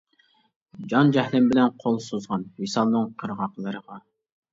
جان-جەھلىم 0.93 1.49
بىلەن 1.51 1.69
قول 1.83 1.99
سوزغان، 2.05 2.45
ۋىسالنىڭ 2.63 3.13
قىرغاقلىرىغا. 3.21 4.01